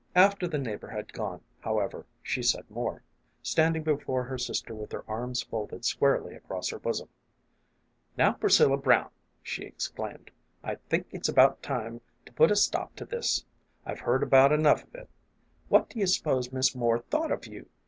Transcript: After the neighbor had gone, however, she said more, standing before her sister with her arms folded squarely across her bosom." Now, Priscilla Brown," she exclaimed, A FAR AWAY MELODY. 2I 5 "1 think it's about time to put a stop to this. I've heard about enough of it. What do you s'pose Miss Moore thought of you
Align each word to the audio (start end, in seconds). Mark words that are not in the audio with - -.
After 0.15 0.47
the 0.47 0.57
neighbor 0.57 0.87
had 0.87 1.13
gone, 1.13 1.41
however, 1.59 2.07
she 2.23 2.41
said 2.41 2.67
more, 2.71 3.03
standing 3.43 3.83
before 3.83 4.23
her 4.23 4.37
sister 4.39 4.73
with 4.73 4.91
her 4.93 5.03
arms 5.07 5.43
folded 5.43 5.85
squarely 5.85 6.33
across 6.33 6.69
her 6.69 6.79
bosom." 6.79 7.07
Now, 8.17 8.31
Priscilla 8.33 8.77
Brown," 8.77 9.11
she 9.43 9.61
exclaimed, 9.63 10.31
A 10.63 10.65
FAR 10.65 10.69
AWAY 10.69 10.69
MELODY. 10.69 10.77
2I 10.77 10.77
5 10.77 10.79
"1 10.89 10.89
think 10.89 11.07
it's 11.11 11.29
about 11.29 11.61
time 11.61 12.01
to 12.25 12.33
put 12.33 12.49
a 12.49 12.55
stop 12.55 12.95
to 12.95 13.05
this. 13.05 13.45
I've 13.85 13.99
heard 13.99 14.23
about 14.23 14.51
enough 14.51 14.83
of 14.85 14.95
it. 14.95 15.09
What 15.69 15.87
do 15.91 15.99
you 15.99 16.07
s'pose 16.07 16.51
Miss 16.51 16.73
Moore 16.73 16.97
thought 17.11 17.31
of 17.31 17.45
you 17.45 17.67